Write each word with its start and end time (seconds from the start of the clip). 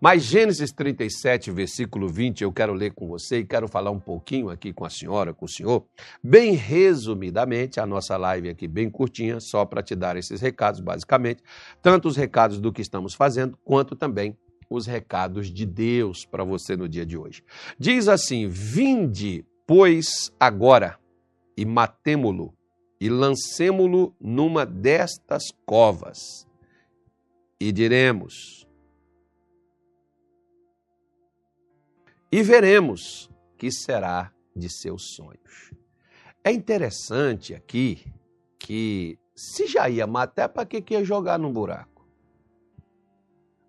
Mas 0.00 0.22
Gênesis 0.22 0.70
37, 0.70 1.50
versículo 1.50 2.08
20, 2.08 2.42
eu 2.42 2.52
quero 2.52 2.72
ler 2.72 2.92
com 2.92 3.08
você 3.08 3.38
e 3.38 3.44
quero 3.44 3.66
falar 3.66 3.90
um 3.90 3.98
pouquinho 3.98 4.48
aqui 4.48 4.72
com 4.72 4.84
a 4.84 4.90
senhora, 4.90 5.34
com 5.34 5.44
o 5.44 5.48
senhor, 5.48 5.84
bem 6.22 6.52
resumidamente, 6.52 7.80
a 7.80 7.86
nossa 7.86 8.16
live 8.16 8.48
aqui 8.48 8.68
bem 8.68 8.88
curtinha, 8.88 9.40
só 9.40 9.64
para 9.64 9.82
te 9.82 9.96
dar 9.96 10.16
esses 10.16 10.40
recados, 10.40 10.80
basicamente, 10.80 11.42
tanto 11.82 12.06
os 12.06 12.16
recados 12.16 12.60
do 12.60 12.72
que 12.72 12.80
estamos 12.80 13.12
fazendo, 13.12 13.58
quanto 13.64 13.96
também 13.96 14.38
os 14.70 14.86
recados 14.86 15.50
de 15.50 15.66
Deus 15.66 16.24
para 16.24 16.44
você 16.44 16.76
no 16.76 16.88
dia 16.88 17.04
de 17.04 17.18
hoje. 17.18 17.42
Diz 17.76 18.06
assim: 18.06 18.46
Vinde, 18.46 19.44
pois, 19.66 20.32
agora, 20.38 20.96
e 21.56 21.64
matemo-lo, 21.66 22.54
e 23.00 23.08
lancemo-lo 23.08 24.14
numa 24.20 24.64
destas 24.64 25.42
covas, 25.66 26.46
e 27.58 27.72
diremos: 27.72 28.67
e 32.30 32.42
veremos 32.42 33.30
que 33.56 33.70
será 33.70 34.32
de 34.54 34.68
seus 34.68 35.14
sonhos. 35.14 35.72
É 36.44 36.52
interessante 36.52 37.54
aqui 37.54 38.04
que 38.58 39.18
se 39.34 39.66
já 39.66 39.88
ia 39.88 40.06
matar, 40.06 40.48
para 40.48 40.66
que, 40.66 40.80
que 40.80 40.94
ia 40.94 41.04
jogar 41.04 41.38
no 41.38 41.52
buraco? 41.52 42.06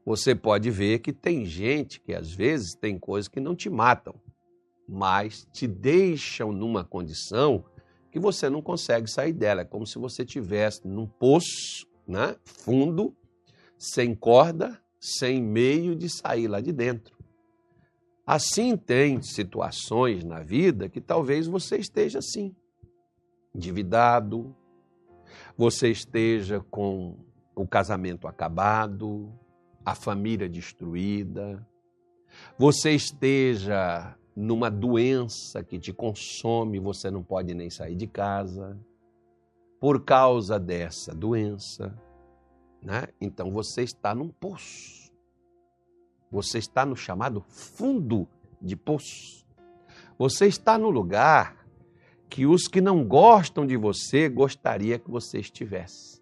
Você 0.06 0.34
pode 0.34 0.72
ver 0.72 1.00
que 1.00 1.14
tem 1.14 1.46
gente 1.46 2.00
que 2.02 2.14
às 2.14 2.32
vezes 2.32 2.74
tem 2.74 2.98
coisas 2.98 3.28
que 3.28 3.40
não 3.40 3.56
te 3.56 3.70
matam, 3.70 4.16
mas 4.88 5.48
te 5.54 5.68
deixam 5.68 6.52
numa 6.52 6.84
condição 6.84 7.64
que 8.12 8.20
você 8.20 8.50
não 8.50 8.62
consegue 8.62 9.08
sair 9.08 9.34
dela. 9.34 9.62
É 9.62 9.66
como 9.66 9.86
se 9.86 10.00
você 10.00 10.26
tivesse 10.26 10.88
num 10.88 11.06
poço, 11.06 11.88
né, 12.08 12.36
fundo, 12.44 13.16
sem 13.78 14.16
corda, 14.16 14.82
sem 15.00 15.42
meio 15.42 15.96
de 15.96 16.10
sair 16.10 16.48
lá 16.48 16.60
de 16.60 16.72
dentro. 16.72 17.19
Assim 18.30 18.78
tem 18.78 19.24
situações 19.24 20.24
na 20.24 20.40
vida 20.44 20.88
que 20.88 21.02
talvez 21.02 21.48
você 21.48 21.78
esteja 21.78 22.20
assim, 22.20 22.56
endividado, 23.56 24.56
você 25.58 25.90
esteja 25.90 26.64
com 26.70 27.18
o 27.56 27.68
casamento 27.68 28.28
acabado, 28.28 29.34
a 29.84 29.96
família 29.96 30.48
destruída, 30.48 31.68
você 32.56 32.92
esteja 32.92 34.16
numa 34.36 34.70
doença 34.70 35.64
que 35.64 35.80
te 35.80 35.92
consome, 35.92 36.80
você 36.80 37.10
não 37.10 37.24
pode 37.24 37.56
nem 37.56 37.72
sair 37.72 37.96
de 37.96 38.06
casa. 38.06 38.80
Por 39.80 40.06
causa 40.06 40.60
dessa 40.60 41.16
doença, 41.16 42.00
né? 42.80 43.08
Então 43.20 43.50
você 43.50 43.82
está 43.82 44.14
num 44.14 44.30
poço. 44.30 45.09
Você 46.32 46.58
está 46.58 46.86
no 46.86 46.96
chamado 46.96 47.42
fundo 47.42 48.28
de 48.62 48.76
poço. 48.76 49.46
Você 50.18 50.48
está 50.48 50.78
no 50.78 50.90
lugar 50.90 51.66
que 52.30 52.46
os 52.46 52.68
que 52.68 52.82
não 52.82 53.04
gostam 53.04 53.66
de 53.66 53.76
você 53.76 54.30
gostaria 54.30 55.00
que 55.00 55.10
você 55.10 55.40
estivesse. 55.40 56.22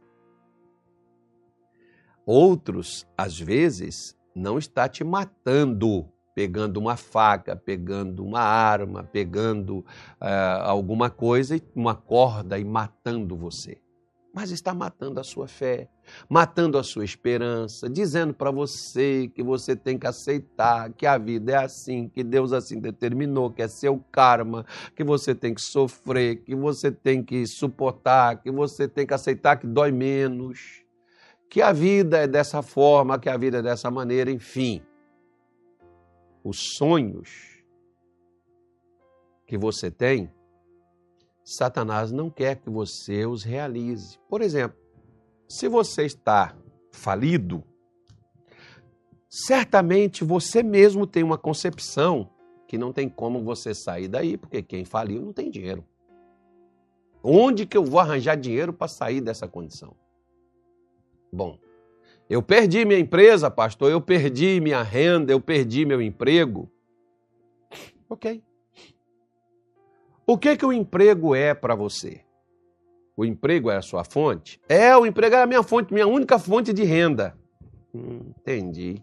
Outros, 2.26 3.08
às 3.18 3.40
vezes, 3.40 4.16
não 4.36 4.58
está 4.58 4.88
te 4.88 5.04
matando, 5.04 6.08
pegando 6.36 6.78
uma 6.78 6.96
faca, 6.96 7.56
pegando 7.56 8.24
uma 8.24 8.42
arma, 8.42 9.04
pegando 9.04 9.80
uh, 9.80 10.62
alguma 10.64 11.10
coisa, 11.10 11.60
uma 11.76 11.96
corda 11.96 12.60
e 12.60 12.64
matando 12.64 13.36
você 13.36 13.82
mas 14.38 14.52
está 14.52 14.72
matando 14.72 15.20
a 15.20 15.24
sua 15.24 15.48
fé, 15.48 15.90
matando 16.30 16.78
a 16.78 16.84
sua 16.84 17.04
esperança, 17.04 17.90
dizendo 17.90 18.36
para 18.36 18.52
você 18.52 19.32
que 19.34 19.42
você 19.42 19.76
tem 19.76 19.98
que 19.98 20.06
aceitar 20.06 20.94
que 20.94 21.08
a 21.08 21.18
vida 21.18 21.54
é 21.54 21.56
assim, 21.56 22.08
que 22.08 22.24
Deus 22.24 22.54
assim 22.54 22.80
determinou, 22.80 23.50
que 23.50 23.64
é 23.64 23.68
seu 23.68 24.00
karma, 24.12 24.64
que 24.96 25.04
você 25.04 25.34
tem 25.34 25.56
que 25.56 25.62
sofrer, 25.62 26.44
que 26.44 26.56
você 26.56 26.92
tem 26.92 27.24
que 27.24 27.48
suportar, 27.48 28.40
que 28.40 28.52
você 28.52 28.88
tem 28.88 29.08
que 29.08 29.14
aceitar 29.16 29.58
que 29.58 29.66
dói 29.66 29.92
menos, 29.92 30.84
que 31.50 31.60
a 31.60 31.74
vida 31.74 32.20
é 32.20 32.28
dessa 32.28 32.62
forma, 32.62 33.18
que 33.18 33.30
a 33.30 33.38
vida 33.38 33.58
é 33.58 33.62
dessa 33.64 33.90
maneira, 33.90 34.30
enfim. 34.30 34.84
Os 36.44 36.76
sonhos 36.78 37.64
que 39.48 39.58
você 39.58 39.90
tem 39.90 40.32
Satanás 41.50 42.12
não 42.12 42.30
quer 42.30 42.58
que 42.58 42.70
você 42.70 43.26
os 43.26 43.42
realize. 43.42 44.20
Por 44.28 44.42
exemplo, 44.42 44.78
se 45.48 45.70
você 45.70 46.04
está 46.04 46.54
falido, 46.92 47.64
certamente 49.30 50.26
você 50.26 50.62
mesmo 50.62 51.08
tem 51.08 51.24
uma 51.24 51.38
concepção 51.38 52.30
que 52.68 52.78
não 52.78 52.92
tem 52.92 53.08
como 53.08 53.42
você 53.46 53.74
sair 53.74 54.10
daí, 54.10 54.36
porque 54.36 54.62
quem 54.62 54.84
faliu 54.84 55.22
não 55.22 55.32
tem 55.32 55.50
dinheiro. 55.50 55.86
Onde 57.24 57.66
que 57.66 57.78
eu 57.78 57.86
vou 57.86 58.02
arranjar 58.02 58.36
dinheiro 58.36 58.74
para 58.74 58.90
sair 58.90 59.22
dessa 59.22 59.48
condição? 59.48 59.96
Bom, 61.32 61.58
eu 62.30 62.44
perdi 62.44 62.84
minha 62.84 63.00
empresa, 63.00 63.50
pastor, 63.50 63.90
eu 63.90 64.02
perdi 64.02 64.60
minha 64.60 64.84
renda, 64.84 65.32
eu 65.32 65.40
perdi 65.40 65.86
meu 65.86 66.02
emprego. 66.02 66.70
Ok. 68.10 68.44
O 70.30 70.38
que, 70.38 70.58
que 70.58 70.66
o 70.66 70.74
emprego 70.74 71.34
é 71.34 71.54
para 71.54 71.74
você? 71.74 72.22
O 73.16 73.24
emprego 73.24 73.72
é 73.72 73.78
a 73.78 73.82
sua 73.82 74.04
fonte? 74.04 74.60
É, 74.68 74.96
o 74.98 75.06
emprego 75.06 75.36
é 75.36 75.42
a 75.42 75.48
minha 75.48 75.64
fonte, 75.64 75.94
minha 75.94 76.06
única 76.06 76.38
fonte 76.38 76.74
de 76.74 76.84
renda. 76.84 77.38
Hum, 77.96 78.34
entendi. 78.38 79.02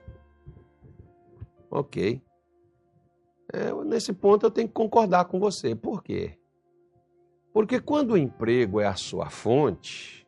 Ok. 1.70 2.20
É, 3.50 3.72
nesse 3.84 4.12
ponto 4.12 4.44
eu 4.44 4.50
tenho 4.50 4.68
que 4.68 4.74
concordar 4.74 5.24
com 5.24 5.40
você. 5.40 5.74
Por 5.74 6.02
quê? 6.02 6.38
Porque 7.54 7.80
quando 7.80 8.10
o 8.10 8.18
emprego 8.18 8.78
é 8.78 8.86
a 8.86 8.94
sua 8.94 9.30
fonte 9.30 10.26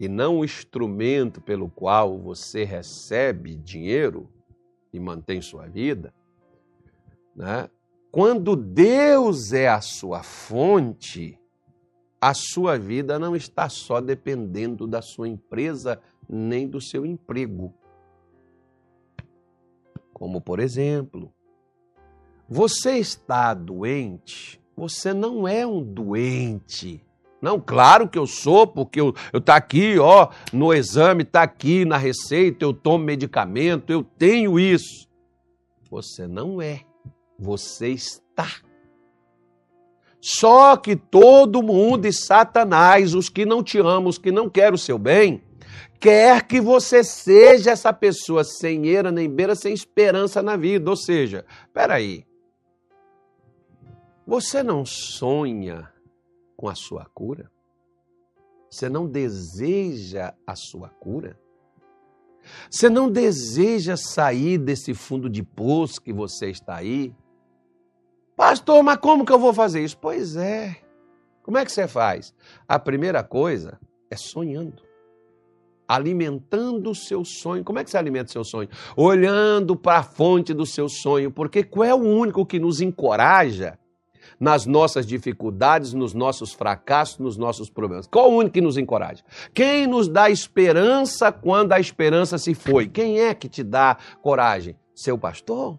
e 0.00 0.08
não 0.08 0.40
o 0.40 0.44
instrumento 0.44 1.40
pelo 1.40 1.70
qual 1.70 2.18
você 2.18 2.64
recebe 2.64 3.56
dinheiro 3.56 4.28
e 4.92 4.98
mantém 4.98 5.40
sua 5.40 5.68
vida, 5.68 6.12
né? 7.36 7.70
Quando 8.14 8.54
Deus 8.54 9.52
é 9.52 9.66
a 9.66 9.80
sua 9.80 10.22
fonte, 10.22 11.36
a 12.20 12.32
sua 12.32 12.78
vida 12.78 13.18
não 13.18 13.34
está 13.34 13.68
só 13.68 14.00
dependendo 14.00 14.86
da 14.86 15.02
sua 15.02 15.28
empresa 15.28 16.00
nem 16.28 16.68
do 16.68 16.80
seu 16.80 17.04
emprego. 17.04 17.74
Como, 20.12 20.40
por 20.40 20.60
exemplo, 20.60 21.34
você 22.48 22.98
está 22.98 23.52
doente, 23.52 24.62
você 24.76 25.12
não 25.12 25.48
é 25.48 25.66
um 25.66 25.82
doente. 25.82 27.04
Não, 27.42 27.60
claro 27.60 28.08
que 28.08 28.16
eu 28.16 28.28
sou, 28.28 28.64
porque 28.64 29.00
eu, 29.00 29.12
eu 29.32 29.40
tá 29.40 29.56
aqui, 29.56 29.98
ó, 29.98 30.28
no 30.52 30.72
exame, 30.72 31.24
tá 31.24 31.42
aqui 31.42 31.84
na 31.84 31.96
receita, 31.96 32.64
eu 32.64 32.72
tomo 32.72 33.04
medicamento, 33.04 33.90
eu 33.90 34.04
tenho 34.04 34.56
isso. 34.56 35.08
Você 35.90 36.28
não 36.28 36.62
é 36.62 36.84
você 37.38 37.88
está. 37.88 38.48
Só 40.20 40.76
que 40.76 40.96
todo 40.96 41.62
mundo 41.62 42.06
e 42.06 42.12
Satanás, 42.12 43.14
os 43.14 43.28
que 43.28 43.44
não 43.44 43.62
te 43.62 43.78
amam, 43.78 44.06
os 44.06 44.16
que 44.16 44.32
não 44.32 44.48
querem 44.48 44.74
o 44.74 44.78
seu 44.78 44.98
bem, 44.98 45.42
quer 46.00 46.46
que 46.46 46.60
você 46.60 47.04
seja 47.04 47.72
essa 47.72 47.92
pessoa 47.92 48.42
sem 48.42 48.86
eira 48.86 49.12
nem 49.12 49.28
beira, 49.28 49.54
sem 49.54 49.74
esperança 49.74 50.42
na 50.42 50.56
vida. 50.56 50.88
Ou 50.88 50.96
seja, 50.96 51.44
peraí, 51.74 52.24
você 54.26 54.62
não 54.62 54.86
sonha 54.86 55.92
com 56.56 56.68
a 56.68 56.74
sua 56.74 57.04
cura? 57.12 57.50
Você 58.70 58.88
não 58.88 59.06
deseja 59.06 60.34
a 60.46 60.56
sua 60.56 60.88
cura? 60.88 61.38
Você 62.70 62.88
não 62.88 63.10
deseja 63.10 63.96
sair 63.96 64.58
desse 64.58 64.94
fundo 64.94 65.28
de 65.28 65.42
poço 65.42 66.00
que 66.00 66.12
você 66.12 66.50
está 66.50 66.76
aí? 66.76 67.14
Pastor, 68.36 68.82
mas 68.82 68.98
como 68.98 69.24
que 69.24 69.32
eu 69.32 69.38
vou 69.38 69.54
fazer 69.54 69.82
isso? 69.84 69.96
Pois 69.96 70.36
é. 70.36 70.76
Como 71.42 71.58
é 71.58 71.64
que 71.64 71.70
você 71.70 71.86
faz? 71.86 72.34
A 72.66 72.78
primeira 72.78 73.22
coisa 73.22 73.78
é 74.10 74.16
sonhando. 74.16 74.82
Alimentando 75.86 76.90
o 76.90 76.94
seu 76.94 77.24
sonho. 77.24 77.62
Como 77.62 77.78
é 77.78 77.84
que 77.84 77.90
você 77.90 77.98
alimenta 77.98 78.30
o 78.30 78.32
seu 78.32 78.44
sonho? 78.44 78.68
Olhando 78.96 79.76
para 79.76 79.98
a 79.98 80.02
fonte 80.02 80.54
do 80.54 80.64
seu 80.64 80.88
sonho, 80.88 81.30
porque 81.30 81.62
qual 81.62 81.84
é 81.84 81.94
o 81.94 81.98
único 81.98 82.46
que 82.46 82.58
nos 82.58 82.80
encoraja 82.80 83.78
nas 84.40 84.64
nossas 84.64 85.06
dificuldades, 85.06 85.92
nos 85.92 86.14
nossos 86.14 86.54
fracassos, 86.54 87.18
nos 87.18 87.36
nossos 87.36 87.68
problemas? 87.68 88.06
Qual 88.06 88.32
o 88.32 88.36
único 88.36 88.54
que 88.54 88.62
nos 88.62 88.78
encoraja? 88.78 89.22
Quem 89.52 89.86
nos 89.86 90.08
dá 90.08 90.30
esperança 90.30 91.30
quando 91.30 91.72
a 91.72 91.78
esperança 91.78 92.38
se 92.38 92.54
foi? 92.54 92.88
Quem 92.88 93.20
é 93.20 93.34
que 93.34 93.48
te 93.48 93.62
dá 93.62 93.98
coragem? 94.22 94.74
Seu 94.94 95.18
pastor? 95.18 95.78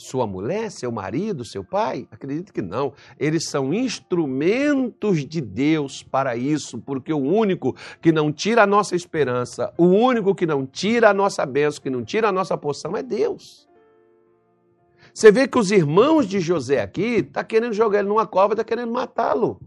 Sua 0.00 0.26
mulher, 0.26 0.70
seu 0.70 0.90
marido, 0.90 1.44
seu 1.44 1.62
pai? 1.62 2.06
Acredito 2.10 2.52
que 2.52 2.62
não. 2.62 2.92
Eles 3.18 3.48
são 3.48 3.72
instrumentos 3.74 5.26
de 5.26 5.40
Deus 5.40 6.02
para 6.02 6.36
isso, 6.36 6.78
porque 6.78 7.12
o 7.12 7.18
único 7.18 7.76
que 8.00 8.10
não 8.10 8.32
tira 8.32 8.62
a 8.62 8.66
nossa 8.66 8.96
esperança, 8.96 9.72
o 9.76 9.86
único 9.86 10.34
que 10.34 10.46
não 10.46 10.66
tira 10.66 11.10
a 11.10 11.14
nossa 11.14 11.44
bênção, 11.44 11.82
que 11.82 11.90
não 11.90 12.04
tira 12.04 12.28
a 12.28 12.32
nossa 12.32 12.56
poção 12.56 12.96
é 12.96 13.02
Deus. 13.02 13.68
Você 15.12 15.30
vê 15.30 15.46
que 15.46 15.58
os 15.58 15.70
irmãos 15.70 16.26
de 16.26 16.40
José 16.40 16.80
aqui 16.80 17.16
estão 17.16 17.32
tá 17.32 17.44
querendo 17.44 17.72
jogar 17.72 17.98
ele 17.98 18.08
numa 18.08 18.26
cova, 18.26 18.54
estão 18.54 18.64
tá 18.64 18.68
querendo 18.68 18.92
matá-lo. 18.92 19.60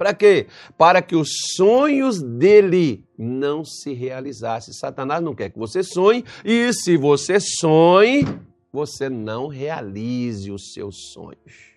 Para 0.00 0.14
quê? 0.14 0.46
Para 0.78 1.02
que 1.02 1.14
os 1.14 1.28
sonhos 1.54 2.22
dele 2.22 3.04
não 3.18 3.62
se 3.62 3.92
realizassem. 3.92 4.72
Satanás 4.72 5.22
não 5.22 5.34
quer 5.34 5.50
que 5.50 5.58
você 5.58 5.82
sonhe, 5.82 6.24
e 6.42 6.72
se 6.72 6.96
você 6.96 7.38
sonhe, 7.38 8.24
você 8.72 9.08
não 9.08 9.48
realize 9.48 10.50
os 10.50 10.72
seus 10.72 11.12
sonhos. 11.12 11.70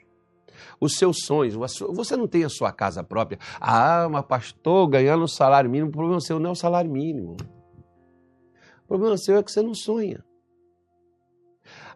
Os 0.80 0.96
seus 0.96 1.26
sonhos, 1.26 1.56
você 1.56 2.16
não 2.16 2.28
tem 2.28 2.44
a 2.44 2.50
sua 2.50 2.72
casa 2.72 3.04
própria. 3.04 3.40
Ah, 3.60 4.08
mas 4.10 4.26
pastor, 4.26 4.88
ganhando 4.88 5.24
um 5.24 5.28
salário 5.28 5.70
mínimo, 5.70 5.90
o 5.90 5.94
problema 5.94 6.20
seu 6.20 6.40
não 6.40 6.50
é 6.50 6.54
o 6.54 6.56
salário 6.56 6.92
mínimo. 6.92 7.38
O 8.84 8.88
problema 8.88 9.18
seu 9.18 9.38
é 9.38 9.44
que 9.44 9.52
você 9.52 9.62
não 9.62 9.74
sonha. 9.74 10.24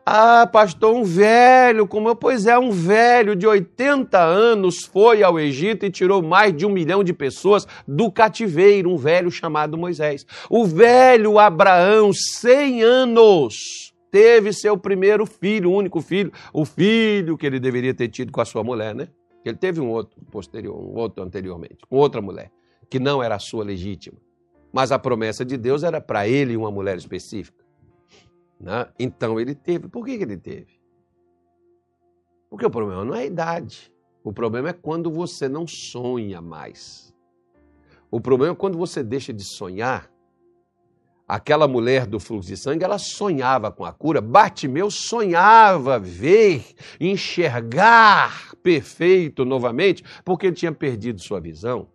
Ah, 0.10 0.48
pastor, 0.48 0.96
um 0.96 1.04
velho 1.04 1.86
como 1.86 2.08
eu. 2.08 2.16
Pois 2.16 2.48
é, 2.48 2.58
um 2.58 2.72
velho 2.72 3.36
de 3.36 3.46
80 3.46 4.18
anos 4.18 4.86
foi 4.86 5.22
ao 5.22 5.38
Egito 5.38 5.86
e 5.86 5.92
tirou 5.92 6.22
mais 6.22 6.56
de 6.56 6.66
um 6.66 6.70
milhão 6.70 7.04
de 7.04 7.14
pessoas 7.14 7.68
do 7.86 8.10
cativeiro, 8.10 8.90
um 8.90 8.96
velho 8.96 9.30
chamado 9.30 9.78
Moisés. 9.78 10.26
O 10.50 10.64
velho 10.64 11.38
Abraão, 11.38 12.14
100 12.14 12.84
anos, 12.84 13.94
teve 14.18 14.52
seu 14.52 14.76
primeiro 14.76 15.28
filho, 15.28 15.70
o 15.70 15.76
único 15.76 16.02
filho, 16.02 16.32
o 16.52 16.66
filho 16.66 17.38
que 17.38 17.46
ele 17.46 17.60
deveria 17.60 17.94
ter 17.94 18.08
tido 18.08 18.32
com 18.32 18.42
a 18.42 18.46
sua 18.46 18.64
mulher, 18.64 18.96
né? 18.96 19.10
Ele 19.46 19.56
teve 19.56 19.80
um 19.80 19.90
outro 19.92 20.20
posterior, 20.32 20.76
um 20.76 20.96
outro 20.96 21.24
anteriormente, 21.24 21.86
com 21.88 21.98
outra 21.98 22.20
mulher, 22.20 22.52
que 22.90 23.00
não 23.00 23.22
era 23.22 23.36
a 23.36 23.40
sua 23.40 23.64
legítima. 23.64 24.18
Mas 24.74 24.92
a 24.92 24.98
promessa 24.98 25.46
de 25.46 25.56
Deus 25.56 25.84
era 25.84 26.02
para 26.02 26.28
ele 26.28 26.58
uma 26.58 26.72
mulher 26.72 26.98
específica. 26.98 27.64
Né? 28.60 28.88
Então 28.98 29.40
ele 29.40 29.54
teve. 29.54 29.88
Por 29.88 30.04
que, 30.04 30.18
que 30.18 30.24
ele 30.24 30.38
teve? 30.38 30.80
Porque 32.50 32.66
o 32.66 32.72
problema 32.72 33.06
não 33.06 33.14
é 33.14 33.20
a 33.20 33.26
idade. 33.26 33.94
O 34.24 34.34
problema 34.34 34.70
é 34.70 34.74
quando 34.74 35.12
você 35.12 35.48
não 35.48 35.68
sonha 35.68 36.42
mais. 36.42 37.14
O 38.10 38.20
problema 38.20 38.54
é 38.54 38.58
quando 38.58 38.80
você 38.80 39.04
deixa 39.04 39.32
de 39.32 39.44
sonhar 39.44 40.12
aquela 41.28 41.68
mulher 41.68 42.06
do 42.06 42.20
fluxo 42.20 42.50
de 42.50 42.58
sangue, 42.58 42.84
ela 42.84 42.98
sonhava 42.98 43.72
com 43.72 43.84
a 43.84 43.92
cura. 43.92 44.22
Bartimeu 44.22 44.90
sonhava 44.90 46.00
ver, 46.00 46.64
enxergar 47.00 48.54
perfeito 48.64 49.44
novamente, 49.44 50.04
porque 50.24 50.48
ele 50.48 50.56
tinha 50.56 50.72
perdido 50.72 51.22
sua 51.22 51.40
visão. 51.40 51.88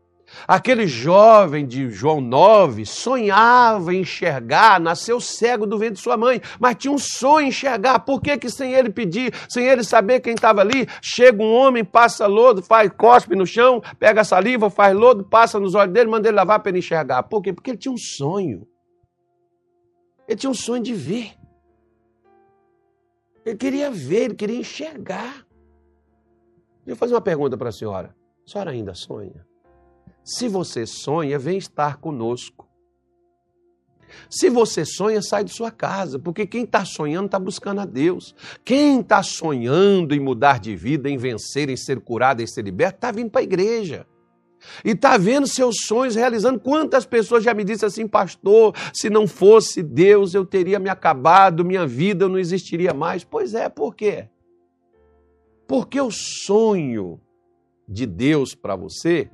Aquele 0.48 0.86
jovem 0.86 1.66
de 1.66 1.90
João 1.90 2.20
9 2.20 2.86
sonhava 2.86 3.94
enxergar, 3.94 4.80
nasceu 4.80 5.20
cego 5.20 5.66
do 5.66 5.78
ventre 5.78 5.96
de 5.96 6.00
sua 6.00 6.16
mãe, 6.16 6.40
mas 6.58 6.76
tinha 6.76 6.92
um 6.92 6.98
sonho 6.98 7.48
enxergar. 7.48 8.00
Por 8.00 8.20
que, 8.20 8.38
que 8.38 8.48
sem 8.48 8.72
ele 8.72 8.90
pedir, 8.90 9.32
sem 9.48 9.66
ele 9.66 9.84
saber 9.84 10.20
quem 10.20 10.34
estava 10.34 10.60
ali, 10.60 10.86
chega 11.02 11.42
um 11.42 11.52
homem, 11.52 11.84
passa 11.84 12.26
lodo, 12.26 12.62
faz 12.62 12.90
cospe 12.96 13.36
no 13.36 13.46
chão, 13.46 13.82
pega 13.98 14.24
saliva, 14.24 14.70
faz 14.70 14.96
lodo, 14.96 15.24
passa 15.24 15.60
nos 15.60 15.74
olhos 15.74 15.92
dele, 15.92 16.10
manda 16.10 16.28
ele 16.28 16.36
lavar 16.36 16.60
para 16.60 16.70
ele 16.70 16.78
enxergar. 16.78 17.22
Por 17.24 17.42
quê? 17.42 17.52
Porque 17.52 17.70
ele 17.70 17.78
tinha 17.78 17.92
um 17.92 17.98
sonho. 17.98 18.66
Ele 20.32 20.40
tinha 20.40 20.50
um 20.50 20.54
sonho 20.54 20.82
de 20.82 20.94
ver. 20.94 21.34
Ele 23.44 23.54
queria 23.54 23.90
ver, 23.90 24.24
ele 24.24 24.34
queria 24.34 24.58
enxergar. 24.58 25.46
Deixa 26.78 26.92
eu 26.92 26.96
fazer 26.96 27.12
uma 27.12 27.20
pergunta 27.20 27.54
para 27.58 27.68
a 27.68 27.72
senhora. 27.72 28.16
A 28.46 28.50
senhora 28.50 28.70
ainda 28.70 28.94
sonha? 28.94 29.46
Se 30.24 30.48
você 30.48 30.86
sonha, 30.86 31.38
vem 31.38 31.58
estar 31.58 31.98
conosco. 31.98 32.66
Se 34.30 34.48
você 34.48 34.86
sonha, 34.86 35.20
sai 35.20 35.44
de 35.44 35.52
sua 35.52 35.70
casa, 35.70 36.18
porque 36.18 36.46
quem 36.46 36.64
está 36.64 36.82
sonhando 36.82 37.26
está 37.26 37.38
buscando 37.38 37.82
a 37.82 37.84
Deus. 37.84 38.34
Quem 38.64 39.00
está 39.00 39.22
sonhando 39.22 40.14
em 40.14 40.20
mudar 40.20 40.58
de 40.58 40.74
vida, 40.74 41.10
em 41.10 41.18
vencer, 41.18 41.68
em 41.68 41.76
ser 41.76 42.00
curado, 42.00 42.40
em 42.40 42.46
ser 42.46 42.64
liberto, 42.64 42.96
está 42.96 43.12
vindo 43.12 43.30
para 43.30 43.42
a 43.42 43.44
igreja. 43.44 44.06
E 44.84 44.90
está 44.90 45.16
vendo 45.16 45.46
seus 45.46 45.76
sonhos 45.86 46.14
realizando. 46.14 46.60
Quantas 46.60 47.04
pessoas 47.04 47.44
já 47.44 47.54
me 47.54 47.64
disseram 47.64 47.88
assim, 47.88 48.06
pastor, 48.06 48.74
se 48.92 49.10
não 49.10 49.26
fosse 49.26 49.82
Deus, 49.82 50.34
eu 50.34 50.44
teria 50.44 50.78
me 50.78 50.88
acabado, 50.88 51.64
minha 51.64 51.86
vida 51.86 52.28
não 52.28 52.38
existiria 52.38 52.92
mais. 52.92 53.24
Pois 53.24 53.54
é, 53.54 53.68
por 53.68 53.94
quê? 53.94 54.28
Porque 55.66 56.00
o 56.00 56.10
sonho 56.10 57.20
de 57.88 58.06
Deus 58.06 58.54
para 58.54 58.76
você 58.76 59.30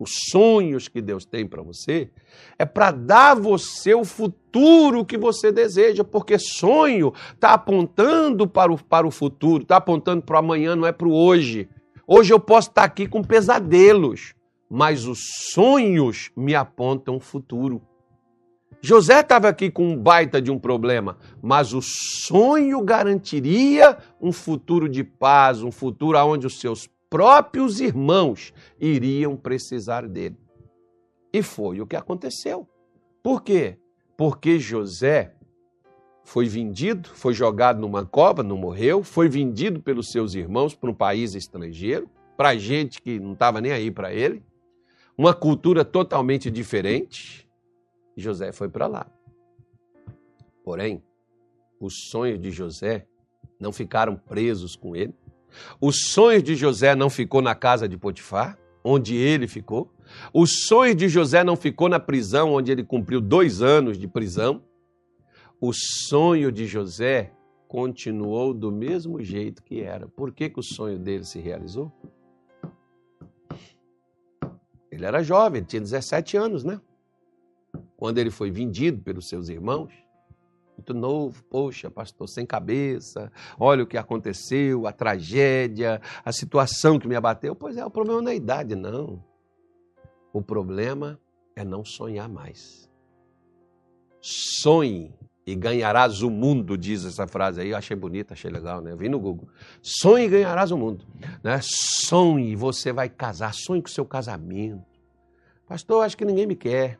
os 0.00 0.12
sonhos 0.30 0.88
que 0.88 1.02
Deus 1.02 1.26
tem 1.26 1.46
para 1.46 1.62
você, 1.62 2.10
é 2.58 2.64
para 2.64 2.90
dar 2.90 3.34
você 3.36 3.92
o 3.94 4.02
futuro 4.02 5.04
que 5.04 5.18
você 5.18 5.52
deseja, 5.52 6.02
porque 6.02 6.38
sonho 6.38 7.12
está 7.34 7.52
apontando 7.52 8.48
para 8.48 8.72
o, 8.72 8.82
para 8.82 9.06
o 9.06 9.10
futuro, 9.10 9.62
está 9.62 9.76
apontando 9.76 10.22
para 10.22 10.36
o 10.36 10.38
amanhã, 10.38 10.74
não 10.74 10.86
é 10.86 10.92
para 10.92 11.06
o 11.06 11.12
hoje. 11.12 11.68
Hoje 12.06 12.32
eu 12.32 12.40
posso 12.40 12.70
estar 12.70 12.80
tá 12.80 12.86
aqui 12.86 13.06
com 13.06 13.22
pesadelos, 13.22 14.34
mas 14.70 15.06
os 15.06 15.18
sonhos 15.52 16.30
me 16.36 16.54
apontam 16.54 17.16
o 17.16 17.20
futuro. 17.20 17.82
José 18.80 19.20
estava 19.20 19.48
aqui 19.48 19.70
com 19.70 19.84
um 19.84 19.96
baita 19.96 20.40
de 20.40 20.50
um 20.50 20.58
problema, 20.58 21.18
mas 21.42 21.74
o 21.74 21.82
sonho 21.82 22.82
garantiria 22.82 23.98
um 24.20 24.30
futuro 24.30 24.88
de 24.88 25.02
paz, 25.02 25.62
um 25.62 25.72
futuro 25.72 26.16
onde 26.24 26.46
os 26.46 26.60
seus 26.60 26.88
próprios 27.10 27.80
irmãos 27.80 28.54
iriam 28.80 29.36
precisar 29.36 30.06
dele. 30.06 30.38
E 31.32 31.42
foi 31.42 31.80
o 31.80 31.86
que 31.86 31.96
aconteceu. 31.96 32.66
Por 33.22 33.42
quê? 33.42 33.76
Porque 34.16 34.58
José 34.58 35.34
foi 36.24 36.46
vendido, 36.46 37.08
foi 37.08 37.34
jogado 37.34 37.80
numa 37.80 38.06
cova, 38.06 38.42
não 38.42 38.56
morreu, 38.56 39.02
foi 39.02 39.28
vendido 39.28 39.80
pelos 39.80 40.10
seus 40.10 40.34
irmãos 40.34 40.74
para 40.74 40.90
um 40.90 40.94
país 40.94 41.34
estrangeiro, 41.34 42.08
para 42.36 42.56
gente 42.56 43.02
que 43.02 43.18
não 43.18 43.32
estava 43.32 43.60
nem 43.60 43.72
aí 43.72 43.90
para 43.90 44.12
ele, 44.14 44.42
uma 45.20 45.34
cultura 45.34 45.84
totalmente 45.84 46.50
diferente. 46.50 47.46
José 48.16 48.52
foi 48.52 48.70
para 48.70 48.86
lá. 48.86 49.06
Porém, 50.64 51.02
os 51.78 52.08
sonhos 52.08 52.40
de 52.40 52.50
José 52.50 53.06
não 53.60 53.70
ficaram 53.70 54.16
presos 54.16 54.74
com 54.74 54.96
ele. 54.96 55.14
Os 55.78 56.06
sonhos 56.06 56.42
de 56.42 56.54
José 56.56 56.94
não 56.94 57.10
ficou 57.10 57.42
na 57.42 57.54
casa 57.54 57.86
de 57.86 57.98
Potifar, 57.98 58.58
onde 58.82 59.14
ele 59.14 59.46
ficou. 59.46 59.92
O 60.32 60.46
sonho 60.46 60.94
de 60.94 61.06
José 61.06 61.44
não 61.44 61.54
ficou 61.54 61.90
na 61.90 62.00
prisão, 62.00 62.54
onde 62.54 62.72
ele 62.72 62.82
cumpriu 62.82 63.20
dois 63.20 63.60
anos 63.60 63.98
de 63.98 64.08
prisão. 64.08 64.64
O 65.60 65.74
sonho 65.74 66.50
de 66.50 66.64
José 66.64 67.30
continuou 67.68 68.54
do 68.54 68.72
mesmo 68.72 69.22
jeito 69.22 69.62
que 69.62 69.82
era. 69.82 70.08
Por 70.08 70.32
que, 70.32 70.48
que 70.48 70.60
o 70.60 70.62
sonho 70.62 70.98
dele 70.98 71.24
se 71.24 71.38
realizou? 71.38 71.92
Ele 74.90 75.04
era 75.04 75.22
jovem, 75.22 75.62
tinha 75.62 75.80
17 75.80 76.36
anos, 76.36 76.64
né? 76.64 76.80
Quando 77.96 78.18
ele 78.18 78.30
foi 78.30 78.50
vendido 78.50 79.00
pelos 79.02 79.28
seus 79.28 79.48
irmãos, 79.48 79.92
muito 80.76 80.94
novo, 80.94 81.44
poxa, 81.44 81.90
pastor, 81.90 82.26
sem 82.28 82.46
cabeça, 82.46 83.30
olha 83.58 83.84
o 83.84 83.86
que 83.86 83.98
aconteceu, 83.98 84.86
a 84.86 84.92
tragédia, 84.92 86.00
a 86.24 86.32
situação 86.32 86.98
que 86.98 87.06
me 87.06 87.14
abateu. 87.14 87.54
Pois 87.54 87.76
é, 87.76 87.84
o 87.84 87.90
problema 87.90 88.22
não 88.22 88.28
é 88.30 88.32
a 88.32 88.36
idade, 88.36 88.74
não. 88.74 89.22
O 90.32 90.40
problema 90.40 91.20
é 91.54 91.64
não 91.64 91.84
sonhar 91.84 92.28
mais. 92.28 92.88
Sonhe 94.20 95.14
e 95.50 95.54
ganharás 95.56 96.22
o 96.22 96.30
mundo, 96.30 96.78
diz 96.78 97.04
essa 97.04 97.26
frase 97.26 97.60
aí. 97.60 97.70
Eu 97.70 97.76
achei 97.76 97.96
bonita, 97.96 98.34
achei 98.34 98.50
legal, 98.50 98.80
né? 98.80 98.92
Eu 98.92 98.96
vi 98.96 99.08
no 99.08 99.18
Google. 99.18 99.48
Sonhe 99.82 100.26
e 100.26 100.28
ganharás 100.28 100.70
o 100.70 100.78
mundo. 100.78 101.04
Né? 101.42 101.58
Sonhe, 101.62 102.54
você 102.54 102.92
vai 102.92 103.08
casar, 103.08 103.52
sonhe 103.52 103.82
com 103.82 103.88
o 103.88 103.90
seu 103.90 104.04
casamento. 104.04 104.84
Pastor, 105.66 106.04
acho 106.04 106.16
que 106.16 106.24
ninguém 106.24 106.46
me 106.46 106.54
quer. 106.54 106.98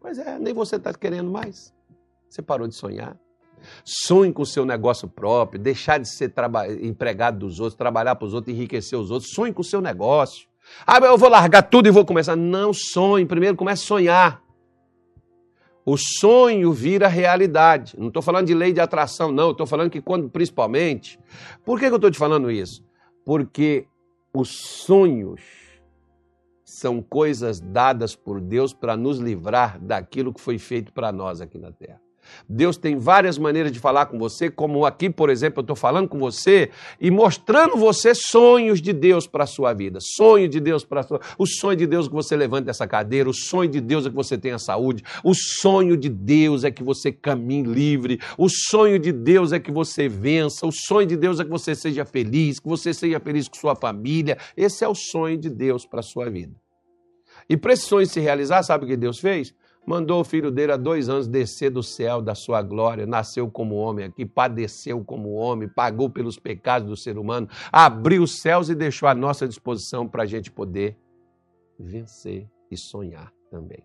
Pois 0.00 0.18
é, 0.18 0.38
nem 0.38 0.52
você 0.52 0.76
está 0.76 0.92
querendo 0.92 1.30
mais. 1.30 1.72
Você 2.28 2.42
parou 2.42 2.66
de 2.66 2.74
sonhar? 2.74 3.16
Sonhe 3.84 4.32
com 4.32 4.42
o 4.42 4.46
seu 4.46 4.64
negócio 4.64 5.06
próprio, 5.06 5.60
deixar 5.60 5.98
de 5.98 6.08
ser 6.08 6.32
empregado 6.80 7.38
dos 7.38 7.60
outros, 7.60 7.76
trabalhar 7.76 8.16
para 8.16 8.26
os 8.26 8.34
outros, 8.34 8.52
enriquecer 8.52 8.98
os 8.98 9.10
outros. 9.10 9.32
Sonhe 9.32 9.52
com 9.52 9.60
o 9.60 9.64
seu 9.64 9.80
negócio. 9.80 10.48
Ah, 10.86 10.98
eu 10.98 11.16
vou 11.16 11.28
largar 11.28 11.62
tudo 11.62 11.86
e 11.86 11.90
vou 11.90 12.04
começar. 12.04 12.34
Não 12.34 12.72
sonhe, 12.72 13.24
primeiro 13.24 13.56
comece 13.56 13.84
a 13.84 13.86
sonhar. 13.86 14.42
O 15.84 15.96
sonho 15.96 16.72
vira 16.72 17.08
realidade. 17.08 17.98
Não 17.98 18.08
estou 18.08 18.22
falando 18.22 18.46
de 18.46 18.54
lei 18.54 18.72
de 18.72 18.80
atração, 18.80 19.32
não. 19.32 19.50
Estou 19.50 19.66
falando 19.66 19.90
que 19.90 20.00
quando, 20.00 20.28
principalmente. 20.28 21.18
Por 21.64 21.78
que, 21.78 21.86
que 21.86 21.92
eu 21.92 21.96
estou 21.96 22.10
te 22.10 22.18
falando 22.18 22.50
isso? 22.50 22.84
Porque 23.24 23.86
os 24.32 24.50
sonhos 24.84 25.40
são 26.64 27.02
coisas 27.02 27.60
dadas 27.60 28.14
por 28.14 28.40
Deus 28.40 28.72
para 28.72 28.96
nos 28.96 29.18
livrar 29.18 29.78
daquilo 29.80 30.32
que 30.32 30.40
foi 30.40 30.58
feito 30.58 30.92
para 30.92 31.12
nós 31.12 31.40
aqui 31.40 31.58
na 31.58 31.72
terra. 31.72 32.00
Deus 32.48 32.76
tem 32.76 32.96
várias 32.96 33.38
maneiras 33.38 33.72
de 33.72 33.78
falar 33.78 34.06
com 34.06 34.18
você, 34.18 34.50
como 34.50 34.84
aqui, 34.84 35.10
por 35.10 35.30
exemplo, 35.30 35.60
eu 35.60 35.62
estou 35.62 35.76
falando 35.76 36.08
com 36.08 36.18
você 36.18 36.70
e 37.00 37.10
mostrando 37.10 37.76
você 37.76 38.14
sonhos 38.14 38.80
de 38.80 38.92
Deus 38.92 39.26
para 39.26 39.44
a 39.44 39.46
sua 39.46 39.72
vida. 39.72 39.98
Sonho 40.00 40.48
de 40.48 40.60
Deus 40.60 40.84
para 40.84 41.00
a 41.00 41.02
sua 41.02 41.20
O 41.38 41.46
sonho 41.46 41.76
de 41.76 41.86
Deus 41.86 42.06
é 42.06 42.08
que 42.08 42.14
você 42.14 42.36
levante 42.36 42.66
dessa 42.66 42.86
cadeira, 42.86 43.28
o 43.28 43.34
sonho 43.34 43.70
de 43.70 43.80
Deus 43.80 44.06
é 44.06 44.10
que 44.10 44.16
você 44.16 44.36
tenha 44.38 44.58
saúde, 44.58 45.02
o 45.24 45.34
sonho 45.34 45.96
de 45.96 46.08
Deus 46.08 46.64
é 46.64 46.70
que 46.70 46.82
você 46.82 47.12
caminhe 47.12 47.62
livre, 47.62 48.20
o 48.36 48.48
sonho 48.48 48.98
de 48.98 49.12
Deus 49.12 49.52
é 49.52 49.60
que 49.60 49.70
você 49.70 50.08
vença, 50.08 50.66
o 50.66 50.72
sonho 50.72 51.06
de 51.06 51.16
Deus 51.16 51.40
é 51.40 51.44
que 51.44 51.50
você 51.50 51.74
seja 51.74 52.04
feliz, 52.04 52.58
que 52.58 52.68
você 52.68 52.92
seja 52.92 53.20
feliz 53.20 53.48
com 53.48 53.56
sua 53.56 53.74
família. 53.74 54.38
Esse 54.56 54.84
é 54.84 54.88
o 54.88 54.94
sonho 54.94 55.36
de 55.36 55.50
Deus 55.50 55.86
para 55.86 56.00
a 56.00 56.02
sua 56.02 56.28
vida. 56.30 56.54
E 57.48 57.56
para 57.56 57.72
esse 57.72 57.82
sonho 57.82 58.06
se 58.06 58.20
realizar, 58.20 58.62
sabe 58.62 58.84
o 58.84 58.88
que 58.88 58.96
Deus 58.96 59.18
fez? 59.18 59.54
Mandou 59.86 60.20
o 60.20 60.24
filho 60.24 60.50
dele 60.50 60.72
há 60.72 60.76
dois 60.76 61.08
anos 61.08 61.26
descer 61.26 61.70
do 61.70 61.82
céu 61.82 62.22
da 62.22 62.34
sua 62.34 62.62
glória, 62.62 63.06
nasceu 63.06 63.50
como 63.50 63.74
homem 63.74 64.06
aqui, 64.06 64.24
padeceu 64.24 65.04
como 65.04 65.32
homem, 65.32 65.68
pagou 65.68 66.08
pelos 66.08 66.38
pecados 66.38 66.88
do 66.88 66.96
ser 66.96 67.18
humano, 67.18 67.48
abriu 67.70 68.22
os 68.22 68.40
céus 68.40 68.68
e 68.68 68.74
deixou 68.74 69.08
à 69.08 69.14
nossa 69.14 69.46
disposição 69.46 70.08
para 70.08 70.22
a 70.22 70.26
gente 70.26 70.50
poder 70.50 70.96
vencer 71.78 72.48
e 72.70 72.76
sonhar 72.76 73.32
também. 73.50 73.84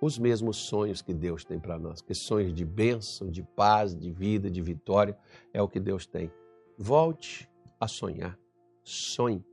Os 0.00 0.18
mesmos 0.18 0.56
sonhos 0.56 1.02
que 1.02 1.12
Deus 1.12 1.44
tem 1.44 1.58
para 1.58 1.78
nós, 1.78 2.00
que 2.00 2.14
sonhos 2.14 2.54
de 2.54 2.64
bênção, 2.64 3.30
de 3.30 3.42
paz, 3.42 3.94
de 3.94 4.10
vida, 4.10 4.50
de 4.50 4.62
vitória, 4.62 5.16
é 5.52 5.60
o 5.60 5.68
que 5.68 5.78
Deus 5.78 6.06
tem. 6.06 6.32
Volte 6.78 7.50
a 7.78 7.86
sonhar. 7.86 8.38
Sonhe. 8.82 9.44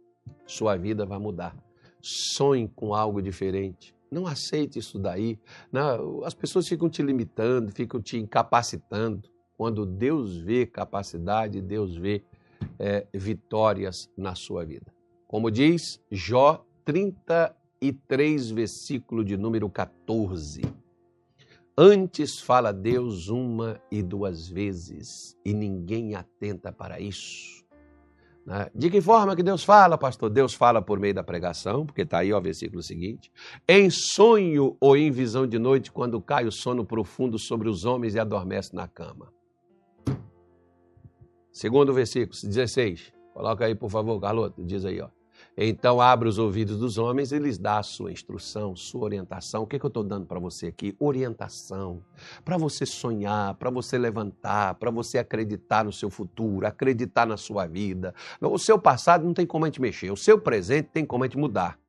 Sua 0.45 0.77
vida 0.77 1.05
vai 1.05 1.19
mudar. 1.19 1.53
Sonhe 2.01 2.69
com 2.69 2.93
algo 2.93 3.21
diferente 3.21 3.96
não 4.11 4.27
aceite 4.27 4.79
isso 4.79 4.97
daí. 4.97 5.39
Não, 5.71 6.23
as 6.23 6.33
pessoas 6.33 6.67
ficam 6.67 6.89
te 6.89 7.01
limitando, 7.01 7.71
ficam 7.71 8.01
te 8.01 8.17
incapacitando. 8.17 9.29
Quando 9.57 9.85
Deus 9.85 10.37
vê 10.37 10.65
capacidade, 10.65 11.61
Deus 11.61 11.95
vê 11.95 12.23
é, 12.79 13.07
vitórias 13.13 14.09
na 14.17 14.35
sua 14.35 14.63
vida. 14.65 14.93
Como 15.27 15.51
diz 15.51 16.01
Jó 16.11 16.65
33, 16.85 18.51
versículo 18.51 19.25
de 19.25 19.35
número 19.35 19.69
14. 19.69 20.61
Antes 21.77 22.39
fala 22.39 22.71
Deus 22.71 23.27
uma 23.27 23.79
e 23.91 24.01
duas 24.01 24.47
vezes, 24.47 25.37
e 25.45 25.53
ninguém 25.53 26.15
atenta 26.15 26.71
para 26.71 26.99
isso. 26.99 27.66
Né? 28.47 28.71
De 28.73 28.89
que 28.89 29.01
forma 29.01 29.35
que 29.35 29.43
Deus 29.43 29.65
fala, 29.65 29.97
pastor? 29.97 30.29
Deus 30.29 30.53
fala 30.53 30.81
por 30.81 30.97
meio 30.97 31.13
da 31.13 31.21
pregação, 31.21 31.85
porque 31.85 32.03
está 32.03 32.19
aí 32.19 32.31
ó, 32.31 32.37
o 32.39 32.41
versículo 32.41 32.81
seguinte. 32.81 33.29
Em 33.67 33.89
sonho 33.89 34.77
ou 34.79 34.95
em 34.95 35.11
visão 35.11 35.45
de 35.45 35.59
noite, 35.59 35.91
quando 35.91 36.21
cai 36.21 36.45
o 36.45 36.51
sono 36.51 36.85
profundo 36.85 37.37
sobre 37.37 37.67
os 37.67 37.83
homens 37.83 38.15
e 38.15 38.19
adormece 38.19 38.73
na 38.73 38.87
cama. 38.87 39.33
Segundo 41.51 41.93
versículo, 41.93 42.39
16. 42.41 43.11
Coloca 43.33 43.65
aí, 43.65 43.75
por 43.75 43.89
favor, 43.89 44.17
Carloto, 44.21 44.63
diz 44.63 44.85
aí, 44.85 45.01
ó. 45.01 45.09
Então 45.57 45.99
abre 45.99 46.29
os 46.29 46.37
ouvidos 46.37 46.77
dos 46.77 46.99
homens 46.99 47.31
e 47.31 47.39
lhes 47.39 47.57
dá 47.57 47.79
a 47.79 47.83
sua 47.83 48.11
instrução, 48.11 48.75
sua 48.75 49.01
orientação. 49.01 49.63
O 49.63 49.67
que, 49.67 49.75
é 49.75 49.79
que 49.79 49.85
eu 49.85 49.89
estou 49.89 50.03
dando 50.03 50.27
para 50.27 50.39
você 50.39 50.67
aqui? 50.67 50.95
Orientação. 50.99 52.03
Para 52.45 52.57
você 52.57 52.85
sonhar, 52.85 53.55
para 53.55 53.71
você 53.71 53.97
levantar, 53.97 54.75
para 54.75 54.91
você 54.91 55.17
acreditar 55.17 55.83
no 55.83 55.91
seu 55.91 56.11
futuro, 56.11 56.67
acreditar 56.67 57.25
na 57.25 57.37
sua 57.37 57.65
vida. 57.65 58.13
O 58.39 58.59
seu 58.59 58.77
passado 58.77 59.25
não 59.25 59.33
tem 59.33 59.47
como 59.47 59.65
a 59.65 59.67
gente 59.67 59.81
mexer, 59.81 60.11
o 60.11 60.17
seu 60.17 60.39
presente 60.39 60.89
tem 60.93 61.03
como 61.03 61.23
a 61.23 61.27
gente 61.27 61.39
mudar. 61.39 61.79